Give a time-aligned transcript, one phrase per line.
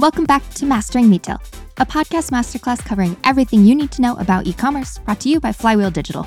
[0.00, 1.42] Welcome back to Mastering Retail,
[1.76, 5.40] a podcast masterclass covering everything you need to know about e commerce, brought to you
[5.40, 6.26] by Flywheel Digital.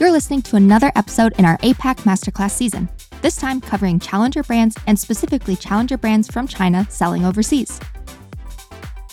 [0.00, 2.88] You're listening to another episode in our APAC Masterclass season,
[3.20, 7.78] this time covering challenger brands and specifically challenger brands from China selling overseas.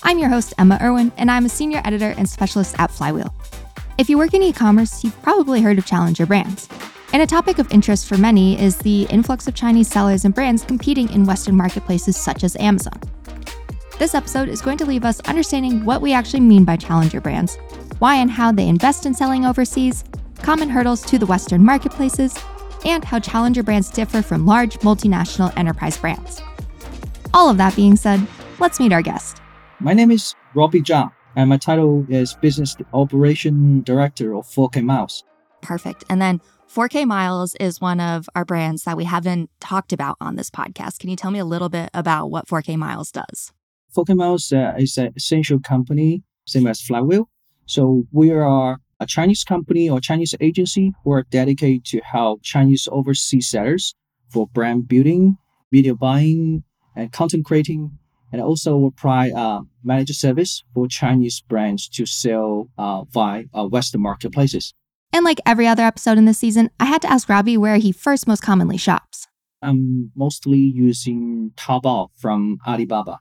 [0.02, 3.36] I'm your host, Emma Irwin, and I'm a senior editor and specialist at Flywheel.
[4.00, 6.70] If you work in e commerce, you've probably heard of challenger brands.
[7.12, 10.64] And a topic of interest for many is the influx of Chinese sellers and brands
[10.64, 12.98] competing in Western marketplaces such as Amazon.
[13.98, 17.58] This episode is going to leave us understanding what we actually mean by challenger brands,
[17.98, 20.06] why and how they invest in selling overseas,
[20.44, 22.34] common hurdles to the Western marketplaces,
[22.86, 26.42] and how challenger brands differ from large multinational enterprise brands.
[27.34, 28.26] All of that being said,
[28.60, 29.42] let's meet our guest.
[29.82, 35.24] My name is Robbie Zhang, and my title is Business Operation Director of 4K Miles.
[35.62, 36.04] Perfect.
[36.10, 36.42] And then
[36.74, 41.00] 4K Miles is one of our brands that we haven't talked about on this podcast.
[41.00, 43.52] Can you tell me a little bit about what 4K Miles does?
[43.96, 47.30] 4K Miles uh, is an essential company, same as Flywheel.
[47.66, 52.88] So we are a Chinese company or Chinese agency who are dedicated to help Chinese
[52.92, 53.96] overseas sellers
[54.30, 55.38] for brand building,
[55.72, 56.64] video buying,
[56.96, 57.98] and content creating,
[58.32, 63.66] and also we provide uh, managed service for Chinese brands to sell uh, via uh,
[63.68, 64.74] Western marketplaces.
[65.12, 67.92] And like every other episode in this season, I had to ask Robbie where he
[67.92, 69.28] first most commonly shops.
[69.62, 73.20] I'm mostly using Taobao from Alibaba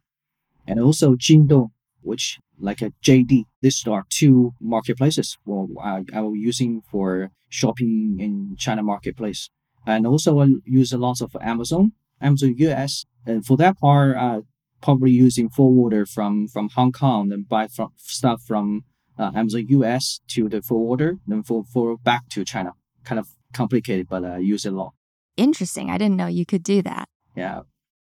[0.66, 1.70] and also Jingdong,
[2.02, 3.44] which like a JD.
[3.62, 9.50] These are two marketplaces well, I, I was using for shopping in China marketplace.
[9.86, 13.06] And also I use a lot of Amazon, Amazon US.
[13.26, 14.40] And for that part, uh,
[14.80, 18.84] probably using forwarder from, from Hong Kong and buy from stuff from
[19.18, 22.72] uh, Amazon US to the forwarder, then for, for back to China.
[23.04, 24.94] Kind of complicated, but I uh, use it a lot.
[25.36, 25.90] Interesting.
[25.90, 27.08] I didn't know you could do that.
[27.36, 27.62] Yeah.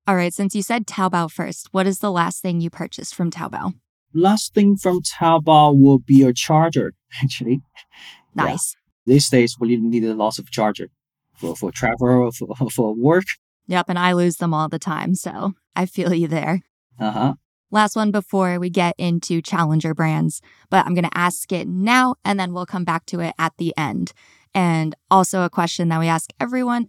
[0.07, 3.29] All right, since you said Taobao first, what is the last thing you purchased from
[3.29, 3.75] Taobao?
[4.13, 6.93] Last thing from Taobao will be a charger,
[7.23, 7.61] actually.
[8.33, 8.75] Nice.
[9.05, 9.13] Yeah.
[9.13, 10.89] These days, we need a lot of charger
[11.37, 13.25] for, for travel, for, for work.
[13.69, 16.63] Yep, and I lose them all the time, so I feel you there.
[16.99, 17.33] Uh huh.
[17.71, 22.15] Last one before we get into challenger brands, but I'm going to ask it now
[22.25, 24.11] and then we'll come back to it at the end.
[24.55, 26.87] And also a question that we ask everyone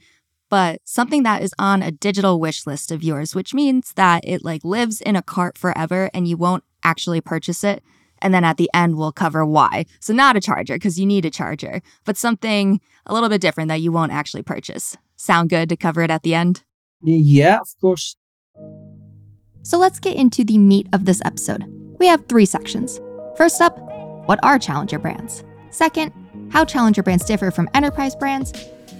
[0.51, 4.45] but something that is on a digital wish list of yours, which means that it
[4.45, 7.83] like lives in a cart forever and you won't actually purchase it.
[8.21, 9.87] And then at the end, we'll cover why.
[10.01, 13.69] So, not a charger because you need a charger, but something a little bit different
[13.69, 14.97] that you won't actually purchase.
[15.17, 16.63] Sound good to cover it at the end?
[17.03, 18.17] Yeah, of course.
[19.63, 21.65] So, let's get into the meat of this episode.
[21.99, 23.01] We have three sections.
[23.37, 23.79] First up,
[24.27, 25.45] what are challenger brands?
[25.71, 26.13] Second,
[26.51, 28.53] how challenger brands differ from enterprise brands.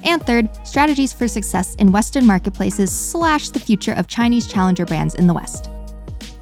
[0.05, 5.15] And third, strategies for success in Western marketplaces slash the future of Chinese challenger brands
[5.15, 5.71] in the West.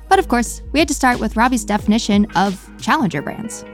[0.09, 3.65] But of course, we had to start with Robbie's definition of challenger brands.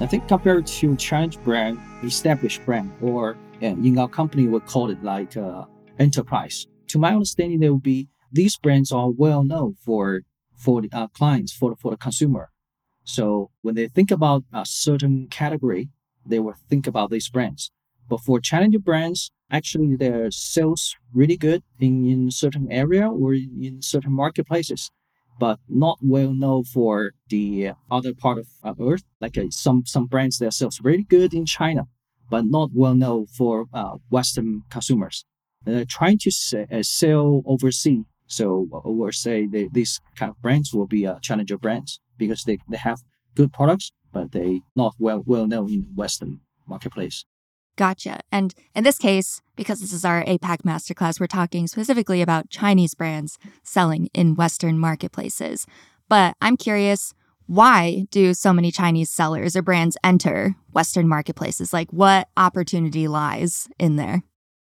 [0.00, 5.02] I think compared to challenge brand, established brand, or in our company we call it
[5.04, 5.64] like uh,
[5.98, 6.66] enterprise.
[6.92, 11.06] To my understanding, there will be these brands are well known for for the uh,
[11.06, 12.50] clients, for the, for the consumer.
[13.04, 15.88] So when they think about a certain category,
[16.26, 17.70] they will think about these brands.
[18.10, 23.80] But for challenger brands, actually their sales really good in, in certain area or in
[23.80, 24.90] certain marketplaces,
[25.40, 29.04] but not well known for the other part of uh, Earth.
[29.18, 31.88] Like uh, some some brands, their sales really good in China,
[32.28, 35.24] but not well known for uh, Western consumers.
[35.64, 36.30] They're trying to
[36.70, 38.04] uh, sell overseas.
[38.26, 42.78] So we'll say these kind of brands will be uh, challenger brands because they, they
[42.78, 43.00] have
[43.34, 47.24] good products, but they not well well known in Western marketplace.
[47.76, 48.20] Gotcha.
[48.30, 52.94] And in this case, because this is our APAC masterclass, we're talking specifically about Chinese
[52.94, 55.66] brands selling in Western marketplaces.
[56.08, 57.14] But I'm curious,
[57.46, 61.72] why do so many Chinese sellers or brands enter Western marketplaces?
[61.72, 64.22] Like, what opportunity lies in there?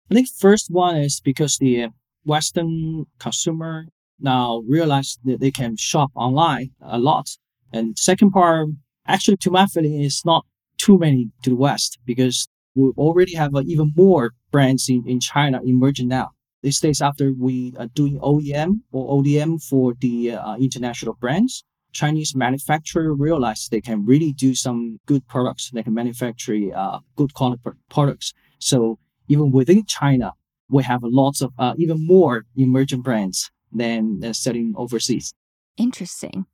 [0.10, 1.90] I think first one is because the
[2.26, 3.86] Western consumer
[4.20, 7.30] now realize that they can shop online a lot.
[7.72, 8.70] And second part,
[9.06, 10.46] actually, to my feeling, is not
[10.78, 15.20] too many to the West because we already have uh, even more brands in, in
[15.20, 16.30] China emerging now.
[16.64, 22.36] These days, after we are doing OEM or ODM for the uh, international brands, Chinese
[22.36, 25.70] manufacturer realize they can really do some good products.
[25.72, 28.34] They can manufacture uh, good quality products.
[28.60, 30.34] So even within China,
[30.70, 35.34] we have lots of uh, even more emerging brands than, than selling overseas.
[35.78, 36.46] Interesting.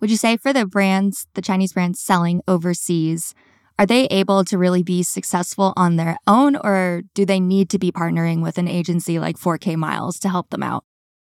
[0.00, 3.34] Would you say for the brands, the Chinese brands selling overseas,
[3.78, 7.78] are they able to really be successful on their own, or do they need to
[7.78, 10.84] be partnering with an agency like 4K Miles to help them out?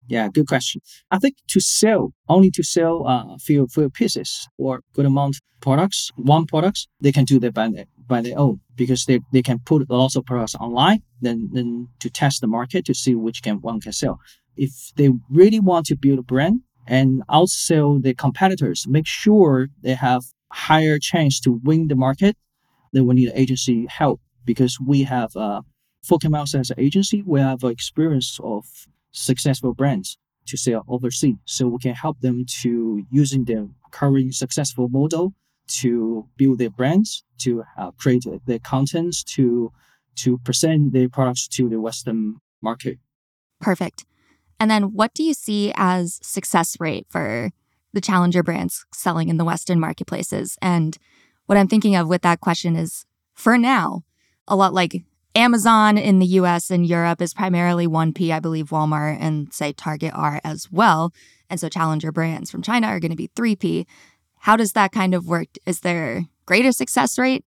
[0.07, 0.81] Yeah, good question.
[1.11, 5.37] I think to sell, only to sell a uh, few, few pieces or good amount
[5.61, 7.69] products, one products, they can do that by,
[8.11, 12.09] by their own because they, they can put lots of products online then, then to
[12.09, 14.19] test the market to see which can one can sell.
[14.57, 19.93] If they really want to build a brand and outsell the competitors, make sure they
[19.93, 22.35] have higher chance to win the market,
[22.91, 25.61] then we need agency help because we have uh,
[26.05, 28.65] 4K as an agency, we have experience of
[29.11, 30.17] successful brands
[30.47, 31.37] to sell overseas.
[31.45, 35.33] So we can help them to using their current successful model
[35.67, 39.71] to build their brands, to uh, create their contents, to
[40.15, 42.97] to present their products to the Western market.
[43.59, 44.05] Perfect.
[44.59, 47.51] And then what do you see as success rate for
[47.93, 50.57] the challenger brands selling in the Western marketplaces?
[50.61, 50.97] And
[51.45, 54.03] what I'm thinking of with that question is for now,
[54.47, 55.03] a lot like
[55.33, 58.31] Amazon in the US and Europe is primarily 1P.
[58.31, 61.13] I believe Walmart and say Target are as well.
[61.49, 63.85] And so challenger brands from China are going to be 3P.
[64.41, 65.49] How does that kind of work?
[65.67, 67.45] Is there greater success rate?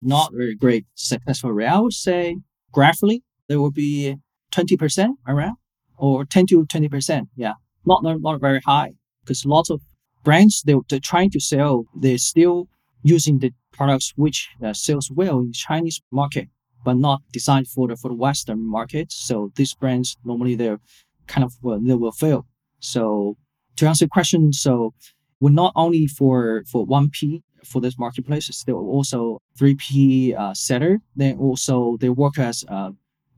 [0.00, 1.66] Not very great successful rate.
[1.66, 2.36] I would say
[2.70, 4.16] graphically there will be
[4.52, 5.56] 20% around
[5.96, 7.28] or 10 to 20%.
[7.34, 7.54] Yeah.
[7.84, 8.92] Not, not, not very high
[9.24, 9.80] because lots of
[10.22, 12.68] brands they, they're trying to sell, they're still
[13.02, 16.48] using the products which uh, sells well in Chinese market
[16.84, 19.10] but not designed for the for the Western market.
[19.10, 20.78] So these brands normally they're
[21.26, 22.46] kind of well, they will fail.
[22.78, 23.36] So
[23.78, 24.94] to answer the question, so
[25.40, 30.34] we're not only for for one P for this marketplaces, they will also three P
[30.34, 30.98] uh, seller.
[31.16, 32.90] Then also they work as uh,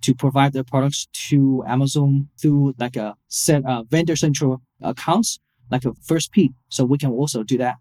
[0.02, 5.38] to provide their products to Amazon through like a set uh, vendor central accounts,
[5.70, 6.52] like a first P.
[6.68, 7.76] So we can also do that.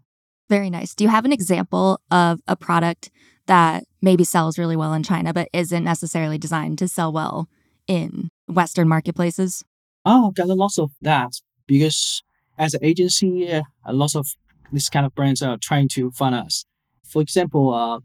[0.48, 0.94] Very nice.
[0.94, 3.10] Do you have an example of a product
[3.46, 7.48] that maybe sells really well in China, but isn't necessarily designed to sell well
[7.86, 9.64] in Western marketplaces?
[10.04, 11.32] Oh, got a lot of that
[11.66, 12.22] because
[12.58, 14.26] as an agency, uh, a lot of
[14.72, 16.64] this kind of brands are trying to fund us.
[17.04, 18.00] For example, uh,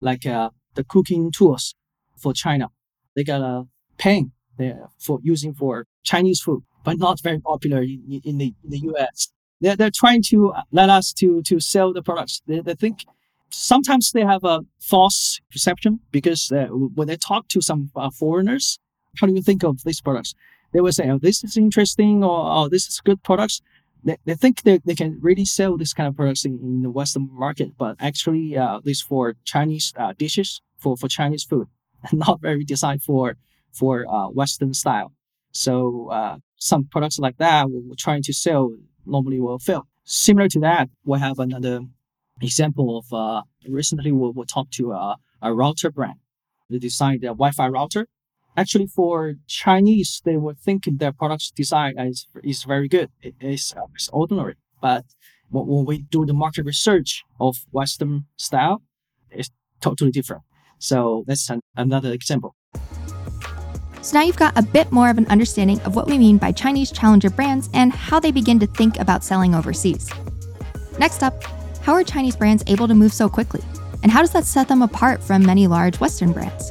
[0.00, 1.74] like uh, the cooking tools
[2.16, 2.68] for China,
[3.14, 3.66] they got a
[3.98, 4.32] pen
[4.98, 9.28] for using for Chinese food, but not very popular in, in the in the US.
[9.60, 12.42] They're, they're trying to let us to to sell the products.
[12.46, 13.04] They, they think
[13.50, 18.78] sometimes they have a false perception because uh, when they talk to some uh, foreigners,
[19.18, 20.34] how do you think of these products?
[20.72, 23.60] They will say, "Oh, this is interesting," or "Oh, this is good products."
[24.04, 26.90] They, they think they, they can really sell this kind of products in, in the
[26.90, 31.68] Western market, but actually, uh, this for Chinese uh, dishes for, for Chinese food,
[32.12, 33.36] not very designed for
[33.72, 35.12] for uh, Western style.
[35.52, 38.70] So uh, some products like that we're trying to sell
[39.06, 39.86] normally will fail.
[40.04, 41.80] Similar to that, we have another
[42.40, 46.18] example of uh, recently we will talk to a, a router brand.
[46.68, 48.06] They designed a Wi-Fi router.
[48.60, 53.08] Actually, for Chinese, they were thinking their product's design is, is very good.
[53.22, 54.56] It is it's ordinary.
[54.82, 55.06] But
[55.48, 58.82] when we do the market research of Western style,
[59.30, 59.48] it's
[59.80, 60.42] totally different.
[60.78, 62.54] So that's an, another example.
[64.02, 66.52] So now you've got a bit more of an understanding of what we mean by
[66.52, 70.10] Chinese challenger brands and how they begin to think about selling overseas.
[70.98, 71.42] Next up,
[71.80, 73.62] how are Chinese brands able to move so quickly?
[74.02, 76.70] And how does that set them apart from many large Western brands?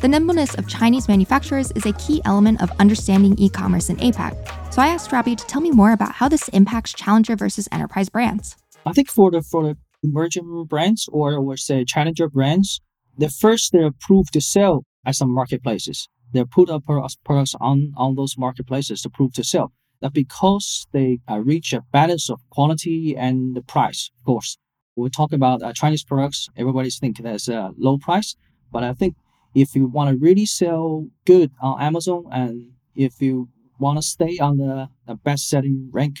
[0.00, 4.32] The nimbleness of Chinese manufacturers is a key element of understanding e commerce in APAC.
[4.72, 8.08] So I asked Robbie to tell me more about how this impacts challenger versus enterprise
[8.08, 8.56] brands.
[8.86, 12.80] I think for the for the emerging brands or, or say challenger brands,
[13.16, 16.08] the first they're approved to sell at some marketplaces.
[16.32, 21.18] They put up products on, on those marketplaces to prove to sell that because they
[21.28, 24.58] uh, reach a balance of quality and the price, of course.
[24.94, 28.36] we talk about uh, Chinese products, everybody's think there's a low price.
[28.70, 29.16] But I think
[29.54, 34.38] if you want to really sell good on Amazon and if you want to stay
[34.38, 36.20] on the, the best selling rank,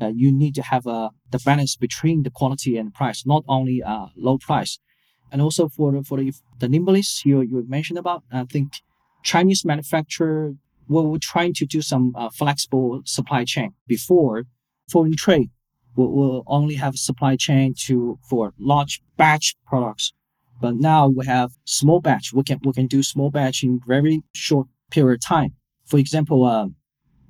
[0.00, 3.82] uh, you need to have uh, the balance between the quality and price, not only
[3.82, 4.78] uh, low price.
[5.30, 8.72] And also for the, for the, the nimbleness you, you mentioned about, I think
[9.22, 10.54] Chinese manufacturer
[10.88, 14.44] we were trying to do some uh, flexible supply chain before
[14.90, 15.50] foreign trade
[15.96, 20.12] will will only have supply chain to for large batch products
[20.60, 24.22] but now we have small batch we can we can do small batch in very
[24.34, 25.50] short period of time
[25.86, 26.66] for example uh,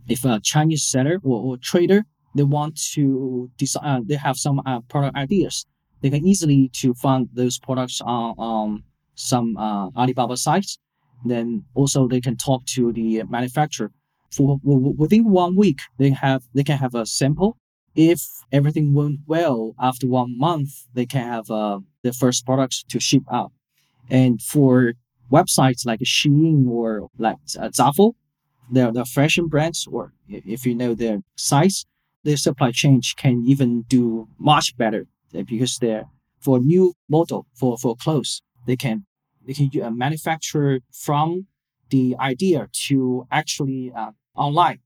[0.09, 2.05] if a chinese seller or, or trader
[2.35, 5.67] they want to design uh, they have some uh, product ideas
[6.01, 8.83] they can easily to find those products on, on
[9.15, 10.79] some uh, alibaba sites
[11.25, 13.91] then also they can talk to the manufacturer.
[14.31, 17.57] For within one week, they have they can have a sample.
[17.95, 18.21] If
[18.53, 23.23] everything went well after one month, they can have a the first products to ship
[23.33, 23.53] out.
[24.11, 24.95] And for
[25.31, 28.15] websites like Shein or like uh, Zaful,
[28.71, 31.85] the the fashion brands, or if you know their size,
[32.25, 36.07] their supply chain can even do much better uh, because they're
[36.41, 39.07] for new model for for clothes they can
[39.45, 41.47] they can uh, manufacture from
[41.91, 44.81] the idea to actually uh, online.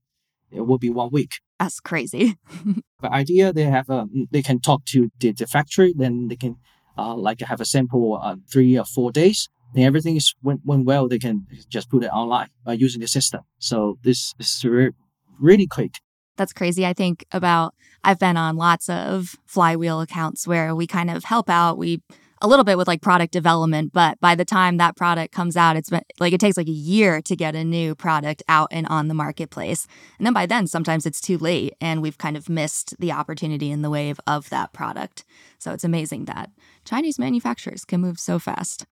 [0.49, 1.33] It will be one week.
[1.59, 2.37] That's crazy.
[3.01, 6.55] the idea they have a they can talk to the, the factory, then they can
[6.97, 9.49] uh, like have a sample uh, three or four days.
[9.75, 11.07] And everything is went, went well.
[11.07, 13.41] They can just put it online by using the system.
[13.57, 14.91] So this is re-
[15.39, 15.99] really quick.
[16.37, 16.85] That's crazy.
[16.85, 21.49] I think about I've been on lots of flywheel accounts where we kind of help
[21.49, 21.77] out.
[21.77, 22.01] We
[22.43, 25.77] a little bit with like product development, but by the time that product comes out,
[25.77, 28.85] it's been like it takes like a year to get a new product out and
[28.87, 29.87] on the marketplace.
[30.17, 33.71] And then by then, sometimes it's too late and we've kind of missed the opportunity
[33.71, 35.23] in the wave of that product.
[35.57, 36.51] So it's amazing that
[36.85, 38.85] Chinese manufacturers can move so fast.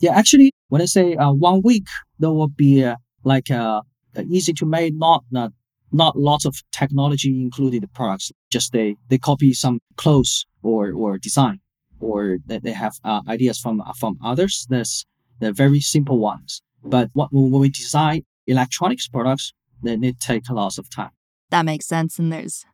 [0.00, 1.86] Yeah, actually, when I say uh, one week,
[2.18, 3.82] there will be uh, like uh,
[4.28, 5.52] easy to make, not not
[5.92, 8.32] not lots of technology included products.
[8.50, 11.60] Just they they copy some clothes or or design
[12.00, 14.66] or that they have uh, ideas from uh, from others.
[14.68, 15.04] That's
[15.40, 16.60] the very simple ones.
[16.82, 21.10] But what, when we design electronics products, then it takes lots of time.
[21.50, 22.64] That makes sense, and there's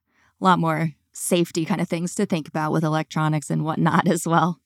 [0.40, 4.26] a lot more safety kind of things to think about with electronics and whatnot as
[4.26, 4.60] well.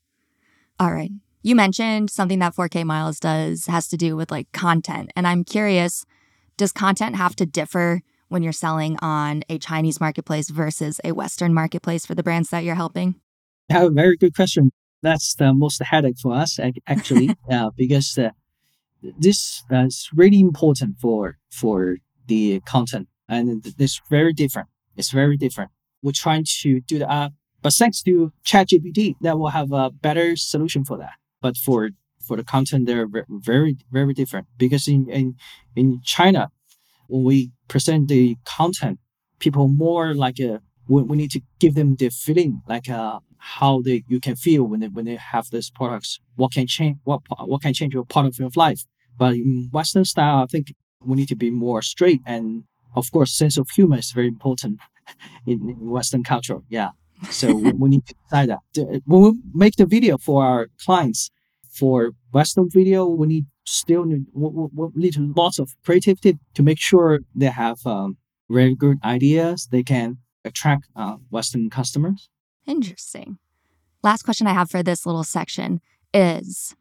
[0.78, 1.10] All right.
[1.42, 5.10] You mentioned something that 4K Miles does has to do with like content.
[5.14, 6.06] And I'm curious,
[6.56, 11.52] does content have to differ when you're selling on a Chinese marketplace versus a Western
[11.52, 13.16] marketplace for the brands that you're helping?
[13.68, 14.70] Yeah, very good question.
[15.02, 18.30] That's the most headache for us actually, uh, because uh,
[19.18, 24.68] this uh, is really important for for the content, and it's very different.
[24.96, 25.70] It's very different.
[26.04, 27.30] We're trying to do that, uh,
[27.62, 31.14] but thanks to ChatGPT, that will have a better solution for that.
[31.40, 35.36] But for for the content, they're very very different because in in
[35.74, 36.50] in China,
[37.08, 38.98] when we present the content,
[39.38, 43.80] people more like a we, we need to give them the feeling like uh, how
[43.80, 46.20] they you can feel when they when they have these products.
[46.36, 48.84] What can change what what can change your part of your life.
[49.16, 53.32] But in Western style, I think we need to be more straight and of course
[53.32, 54.80] sense of humor is very important
[55.46, 56.60] in, in Western culture.
[56.68, 56.90] Yeah.
[57.30, 59.02] So we, we, need to decide that.
[59.06, 61.30] When we make the video for our clients,
[61.70, 66.78] for Western video, we need still need, we, we need lots of creativity to make
[66.78, 68.16] sure they have um,
[68.50, 69.68] very good ideas.
[69.70, 72.28] They can attract uh, Western customers.
[72.66, 73.38] Interesting.
[74.02, 75.80] Last question I have for this little section
[76.12, 76.76] is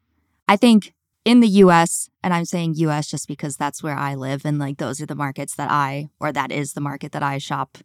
[0.47, 0.93] I think
[1.25, 4.77] in the US, and I'm saying US just because that's where I live and like
[4.77, 7.77] those are the markets that I, or that is the market that I shop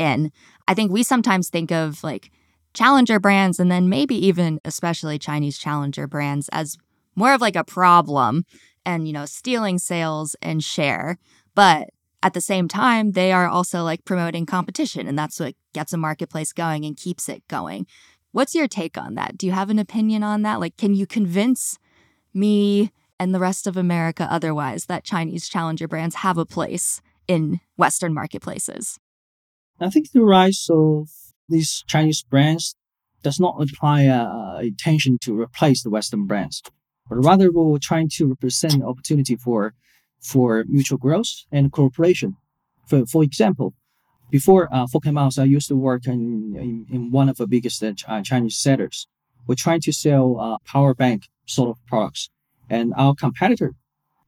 [0.00, 0.32] in.
[0.66, 2.30] I think we sometimes think of like
[2.74, 6.76] challenger brands and then maybe even especially Chinese challenger brands as
[7.14, 8.44] more of like a problem
[8.86, 11.18] and, you know, stealing sales and share.
[11.54, 11.90] But
[12.22, 15.96] at the same time, they are also like promoting competition, and that's what gets a
[15.96, 17.86] marketplace going and keeps it going.
[18.32, 19.36] What's your take on that?
[19.36, 20.60] Do you have an opinion on that?
[20.60, 21.78] Like, can you convince
[22.32, 27.60] me and the rest of America otherwise that Chinese challenger brands have a place in
[27.76, 28.98] Western marketplaces?
[29.80, 31.08] I think the rise of
[31.48, 32.74] these Chinese brands
[33.22, 36.62] does not imply a intention to replace the Western brands,
[37.08, 39.74] but rather we're trying to represent opportunity for
[40.20, 42.36] for mutual growth and cooperation.
[42.86, 43.74] For, for example,
[44.30, 47.82] before uh, 4K Miles, I used to work in, in, in one of the biggest
[47.82, 49.08] uh, Chinese sellers.
[49.46, 52.30] We're trying to sell uh, power bank sort of products.
[52.68, 53.74] And our competitor,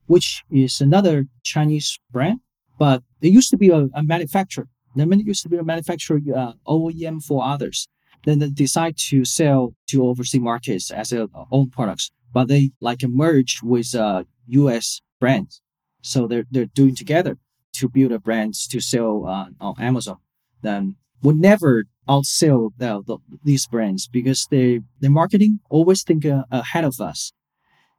[0.07, 2.41] which is another Chinese brand,
[2.79, 4.69] but it used to be a, a manufacturer.
[4.95, 7.89] Then it used to be a manufacturer uh, OEM for others.
[8.25, 13.03] Then they decide to sell to overseas markets as their own products, but they like
[13.03, 15.01] merge with uh, U.S.
[15.19, 15.61] brands.
[16.03, 17.39] So they're, they're doing together
[17.75, 20.19] to build a brand to sell uh, on Amazon.
[20.63, 26.43] Then would never outsell the, the, these brands because they their marketing always think uh,
[26.51, 27.33] ahead of us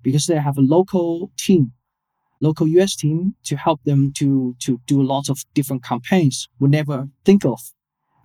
[0.02, 1.72] because they have a local team,
[2.44, 6.98] local US team to help them to to do lots of different campaigns we never
[7.28, 7.60] think of.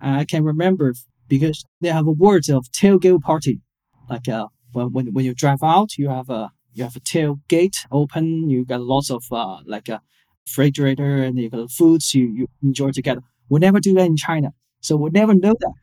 [0.01, 0.93] I can remember
[1.27, 3.61] because they have a word of tailgate party,
[4.09, 7.77] like uh, when, when when you drive out, you have a you have a tailgate
[7.91, 8.49] open.
[8.49, 10.01] You got lots of uh, like a
[10.45, 13.21] refrigerator, and you got foods you, you enjoy together.
[13.49, 14.49] We never do that in China,
[14.81, 15.75] so we never know that.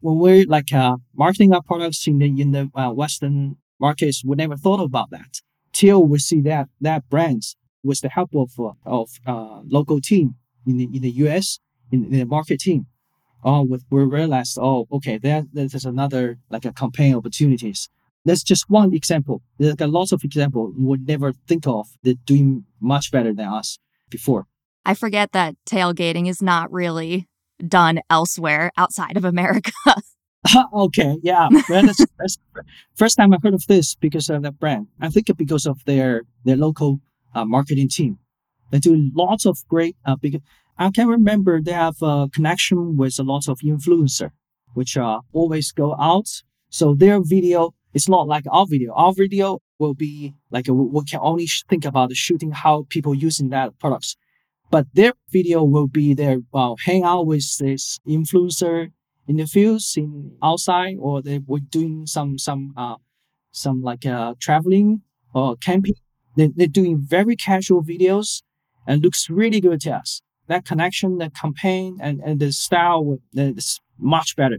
[0.00, 4.36] When we're like uh, marketing our products in the in the uh, Western markets, we
[4.36, 5.32] never thought about that
[5.72, 10.36] till we see that that brands with the help of uh, of uh, local team
[10.66, 11.60] in the in the US
[11.92, 12.86] in, in the market team.
[13.46, 17.88] Oh, we, we realized, oh, okay, there there's another like a campaign opportunities
[18.24, 19.42] That's just one example.
[19.58, 21.86] There's a lot of examples we would never think of.
[22.02, 23.78] They're doing much better than us
[24.10, 24.46] before.
[24.86, 27.28] I forget that tailgating is not really
[27.66, 29.72] done elsewhere outside of America.
[30.74, 31.48] okay, yeah.
[31.68, 32.38] Well, that's, that's
[32.94, 34.88] first time I heard of this because of that brand.
[35.00, 37.00] I think because of their their local
[37.34, 38.18] uh, marketing team.
[38.70, 39.96] They do lots of great.
[40.04, 40.40] Uh, because
[40.78, 44.30] I can remember they have a connection with a lot of influencer,
[44.74, 46.28] which uh, always go out.
[46.70, 48.92] So their video is not like our video.
[48.94, 53.78] Our video will be like we can only think about shooting how people using that
[53.78, 54.16] products,
[54.70, 58.90] but their video will be their well hang out with this influencer
[59.28, 62.96] in the fields in outside or they were doing some some uh
[63.52, 65.94] some like uh traveling or camping
[66.36, 68.42] they, they're doing very casual videos
[68.86, 73.80] and looks really good to us that connection the campaign and, and the style is
[73.98, 74.58] much better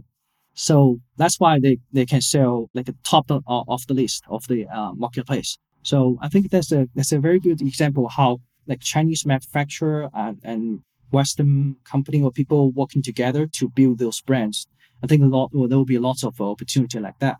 [0.54, 4.46] so that's why they, they can sell like a top of, of the list of
[4.48, 8.80] the uh, marketplace so i think that's a that's a very good example how like
[8.80, 10.80] chinese manufacturer and, and
[11.10, 14.66] Western company or people working together to build those brands.
[15.02, 17.36] I think a lot well, there will be lots of opportunity like that.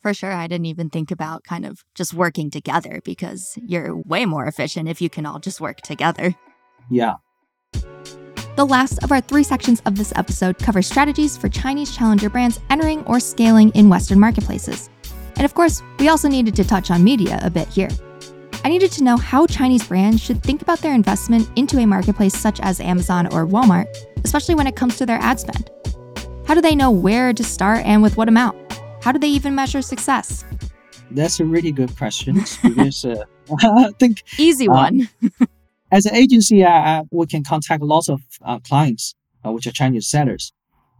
[0.00, 0.32] For sure.
[0.32, 4.88] I didn't even think about kind of just working together because you're way more efficient
[4.88, 6.34] if you can all just work together.
[6.90, 7.16] Yeah.
[8.56, 12.60] The last of our three sections of this episode covers strategies for Chinese challenger brands
[12.70, 14.90] entering or scaling in Western marketplaces.
[15.36, 17.88] And of course, we also needed to touch on media a bit here.
[18.64, 22.36] I needed to know how Chinese brands should think about their investment into a marketplace
[22.36, 23.86] such as Amazon or Walmart,
[24.24, 25.70] especially when it comes to their ad spend.
[26.46, 28.69] How do they know where to start and with what amount?
[29.02, 30.44] How do they even measure success?
[31.10, 33.24] That's a really good question because uh,
[33.62, 35.08] I think easy uh, one.
[35.92, 39.14] as an agency, uh, we can contact lots of uh, clients,
[39.44, 40.52] uh, which are Chinese sellers.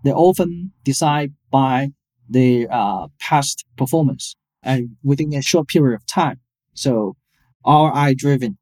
[0.02, 1.90] They often decide by
[2.28, 6.40] their uh, past performance and within a short period of time.
[6.74, 7.16] So
[7.66, 8.56] RI driven,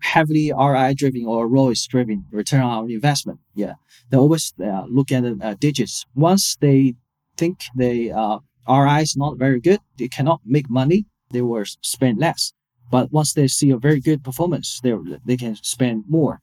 [0.00, 3.38] heavily RI driven or ROIS driven return on investment.
[3.54, 3.74] Yeah,
[4.10, 6.06] they always uh, look at the uh, digits.
[6.14, 6.94] Once they
[7.36, 11.06] think they uh, RI is not very good, they cannot make money.
[11.30, 12.52] They will spend less.
[12.90, 14.94] But once they see a very good performance, they
[15.24, 16.40] they can spend more.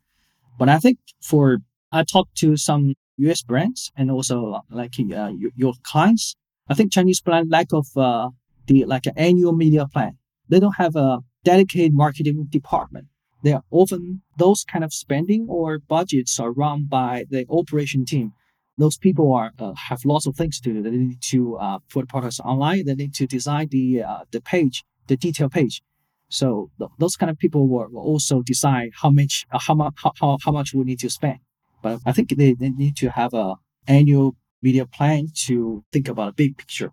[0.58, 1.60] But I think for
[1.92, 3.42] I talked to some U.S.
[3.42, 6.36] brands and also uh, like uh, your, clients.
[6.70, 8.30] I think Chinese brand lack of uh,
[8.68, 10.18] the like an annual media plan.
[10.50, 13.08] They don't have a dedicated marketing department.
[13.44, 18.34] They are often those kind of spending or budgets are run by the operation team.
[18.78, 20.82] Those people are uh, have lots of things to do.
[20.82, 22.86] They need to uh, put products online.
[22.86, 25.82] They need to design the uh, the page, the detail page.
[26.30, 29.94] So th- those kind of people will, will also decide how much uh, how much
[30.20, 31.40] how, how much we need to spend.
[31.82, 33.56] But I think they, they need to have a
[33.88, 36.92] annual media plan to think about a big picture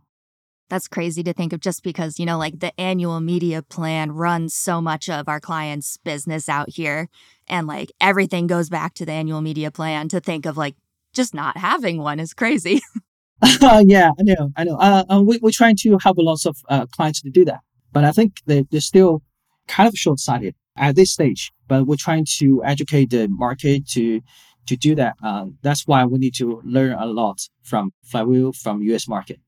[0.68, 4.55] that's crazy to think of just because, you know, like the annual media plan runs
[4.55, 7.09] so much of our clients' business out here.
[7.47, 10.75] And like everything goes back to the annual media plan to think of like
[11.14, 12.81] just not having one is crazy.
[13.42, 14.50] uh, yeah, I know.
[14.57, 14.77] I know.
[14.77, 17.61] Uh, uh, we, we're trying to help lots of uh, clients to do that.
[17.92, 19.22] But I think they, they're still
[19.68, 21.53] kind of short sighted at this stage.
[21.68, 24.20] But we're trying to educate the market to
[24.66, 25.14] to do that.
[25.22, 29.38] Uh, that's why we need to learn a lot from Flywheel, from US market.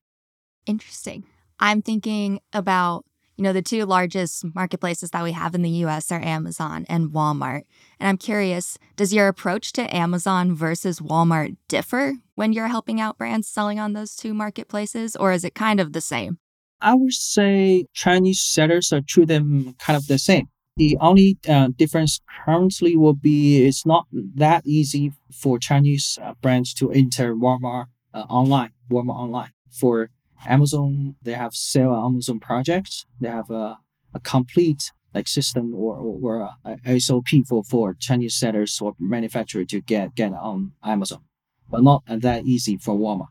[0.67, 1.25] Interesting.
[1.59, 3.06] I'm thinking about,
[3.37, 7.11] you know, the two largest marketplaces that we have in the US are Amazon and
[7.11, 7.63] Walmart.
[8.01, 13.19] And I'm curious, does your approach to Amazon versus Walmart differ when you're helping out
[13.19, 16.39] brands selling on those two marketplaces, or is it kind of the same?
[16.81, 20.49] I would say Chinese sellers are treat them kind of the same.
[20.77, 26.75] The only uh, difference currently will be it's not that easy for Chinese uh, brands
[26.75, 29.51] to enter Walmart uh, online, Walmart online.
[29.71, 30.11] For
[30.47, 33.07] Amazon, they have sell Amazon projects.
[33.21, 33.79] They have a,
[34.15, 39.81] a complete like system or, or, or SOP for, for Chinese sellers or manufacturer to
[39.81, 41.23] get, get on Amazon,
[41.71, 43.29] but not that easy for Walmart.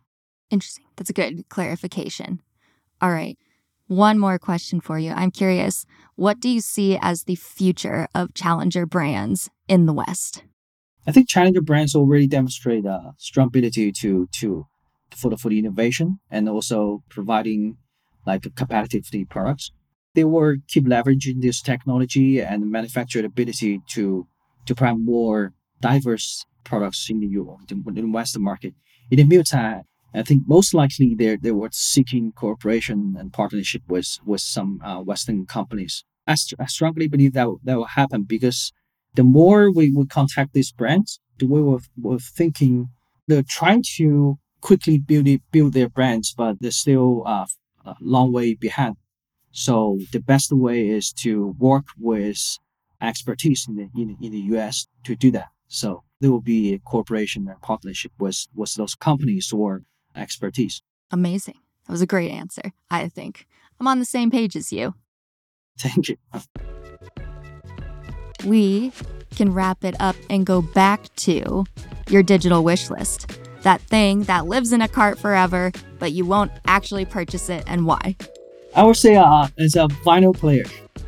[0.50, 0.86] Interesting.
[0.96, 2.42] That's a good clarification.
[3.02, 3.38] All right.
[3.88, 5.12] One more question for you.
[5.12, 10.44] I'm curious, what do you see as the future of challenger brands in the West?
[11.06, 14.66] I think challenger brands already demonstrate a strong ability to to
[15.16, 17.78] for the, for the innovation and also providing
[18.26, 19.72] like competitively products.
[20.14, 24.28] They will keep leveraging this technology and manufacturing ability to
[24.66, 28.74] to provide more diverse products in the Europe, in Western market.
[29.12, 34.20] In the meantime, I think most likely they they were seeking cooperation and partnership with
[34.26, 36.04] with some uh, Western companies.
[36.28, 38.72] I, st- I strongly believe that that will happen because
[39.14, 42.90] the more we, we contact these brands, the way we're, we're thinking
[43.28, 47.46] they're trying to quickly build it, build their brands, but they're still uh,
[47.86, 48.96] a long way behind.
[49.52, 52.58] So the best way is to work with
[53.02, 55.48] expertise in the, in, in the US to do that.
[55.68, 59.84] So there will be a cooperation and partnership with, with those companies or
[60.16, 60.82] expertise.
[61.12, 61.56] Amazing.
[61.86, 63.48] That was a great answer, I think.
[63.80, 64.96] I'm on the same page as you.
[65.78, 66.18] Thank you.
[68.46, 68.92] We
[69.36, 71.66] can wrap it up and go back to
[72.10, 73.40] your digital wish list.
[73.66, 77.88] That thing that lives in a cart forever, but you won't actually purchase it, and
[77.88, 78.16] why?
[78.76, 80.66] I would say uh, as a vinyl player.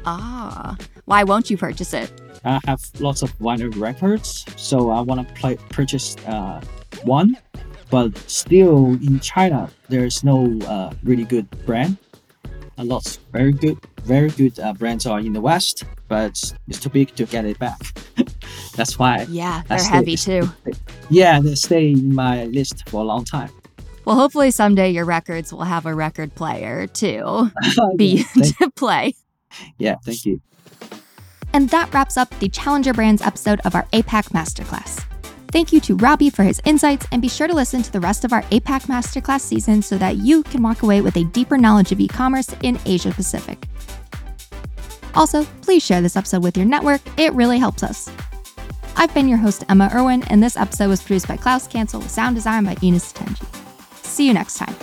[0.08, 2.12] Ah, why won't you purchase it?
[2.43, 6.60] I have lots of vinyl records, so I want to play, purchase uh,
[7.04, 7.38] one.
[7.91, 11.98] But still, in China, there's no uh, really good brand.
[12.80, 16.90] A lot very good, very good uh, brands are in the West, but it's too
[16.90, 17.80] big to get it back.
[18.76, 19.26] That's why.
[19.30, 20.50] Yeah, they're stay- heavy too.
[21.10, 23.50] Yeah, they stay in my list for a long time.
[24.06, 27.52] Well, hopefully someday your records will have a record player to
[27.98, 29.16] be yeah, to play.
[29.80, 30.40] yeah, thank you.
[31.54, 35.04] And that wraps up the Challenger Brands episode of our APAC Masterclass.
[35.52, 38.26] Thank you to Robbie for his insights, and be sure to listen to the rest
[38.26, 41.92] of our APAC Masterclass season so that you can walk away with a deeper knowledge
[41.92, 43.66] of e commerce in Asia Pacific.
[45.16, 48.10] Also, please share this episode with your network, it really helps us.
[48.98, 52.12] I've been your host, Emma Irwin, and this episode was produced by Klaus Cancel with
[52.12, 53.46] sound design by Enos Tenji.
[54.04, 54.76] See you next time.